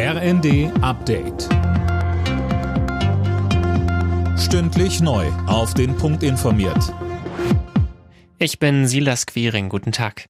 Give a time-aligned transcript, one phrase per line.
[0.00, 1.48] RND Update.
[4.38, 5.26] Stündlich neu.
[5.48, 6.94] Auf den Punkt informiert.
[8.38, 9.68] Ich bin Silas Quiring.
[9.68, 10.26] Guten Tag.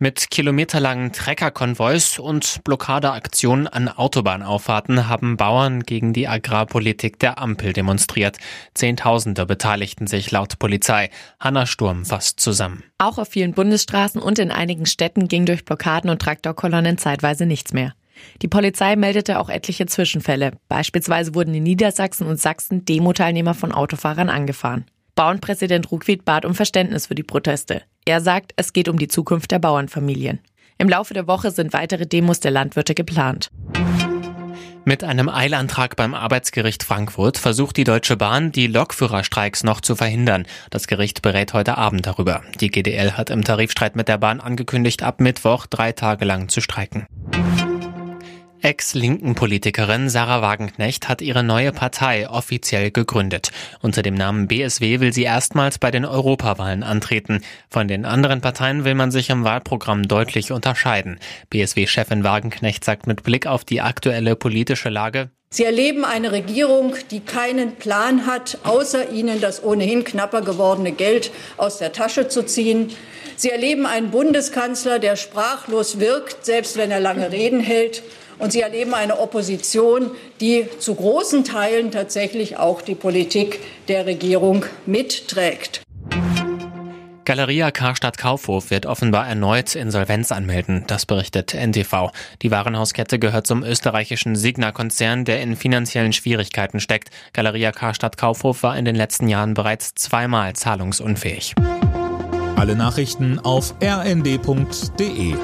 [0.00, 8.38] Mit kilometerlangen Treckerkonvois und Blockadeaktionen an Autobahnauffahrten haben Bauern gegen die Agrarpolitik der Ampel demonstriert.
[8.74, 11.10] Zehntausende beteiligten sich laut Polizei.
[11.38, 12.82] Hanna Sturm fasst zusammen.
[12.98, 17.72] Auch auf vielen Bundesstraßen und in einigen Städten ging durch Blockaden und Traktorkolonnen zeitweise nichts
[17.72, 17.94] mehr.
[18.42, 20.52] Die Polizei meldete auch etliche Zwischenfälle.
[20.68, 24.84] Beispielsweise wurden in Niedersachsen und Sachsen Demo-Teilnehmer von Autofahrern angefahren.
[25.14, 27.82] Bauernpräsident Ruckwied bat um Verständnis für die Proteste.
[28.04, 30.40] Er sagt, es geht um die Zukunft der Bauernfamilien.
[30.78, 33.50] Im Laufe der Woche sind weitere Demos der Landwirte geplant.
[34.84, 40.44] Mit einem Eilantrag beim Arbeitsgericht Frankfurt versucht die Deutsche Bahn, die Lokführerstreiks noch zu verhindern.
[40.70, 42.42] Das Gericht berät heute Abend darüber.
[42.60, 46.60] Die GDL hat im Tarifstreit mit der Bahn angekündigt, ab Mittwoch drei Tage lang zu
[46.60, 47.06] streiken.
[48.62, 53.50] Ex-linken Politikerin Sarah Wagenknecht hat ihre neue Partei offiziell gegründet.
[53.80, 57.42] Unter dem Namen BSW will sie erstmals bei den Europawahlen antreten.
[57.68, 61.18] Von den anderen Parteien will man sich im Wahlprogramm deutlich unterscheiden.
[61.50, 67.20] BSW-Chefin Wagenknecht sagt mit Blick auf die aktuelle politische Lage, Sie erleben eine Regierung, die
[67.20, 72.88] keinen Plan hat, außer Ihnen das ohnehin knapper gewordene Geld aus der Tasche zu ziehen.
[73.36, 78.02] Sie erleben einen Bundeskanzler, der sprachlos wirkt, selbst wenn er lange Reden hält.
[78.38, 84.64] Und Sie erleben eine Opposition, die zu großen Teilen tatsächlich auch die Politik der Regierung
[84.86, 85.82] mitträgt.
[87.24, 92.10] Galeria Karstadt Kaufhof wird offenbar erneut Insolvenz anmelden, das berichtet NTV.
[92.42, 97.10] Die Warenhauskette gehört zum österreichischen Signa-Konzern, der in finanziellen Schwierigkeiten steckt.
[97.32, 101.54] Galeria Karstadt Kaufhof war in den letzten Jahren bereits zweimal zahlungsunfähig.
[102.56, 105.34] Alle Nachrichten auf rnd.de